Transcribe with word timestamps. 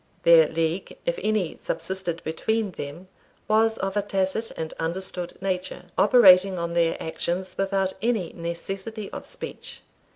Their 0.23 0.47
league, 0.47 0.97
if 1.05 1.19
any 1.21 1.57
subsisted 1.57 2.23
between 2.23 2.71
them, 2.71 3.07
was 3.47 3.77
of 3.77 3.95
a 3.95 4.01
tacit 4.01 4.49
and 4.57 4.73
understood 4.79 5.39
nature, 5.43 5.83
operating 5.95 6.57
on 6.57 6.73
their 6.73 6.97
actions 6.99 7.55
without 7.55 7.93
any 8.01 8.33
necessity 8.33 9.11
of 9.11 9.27
speech. 9.27 9.81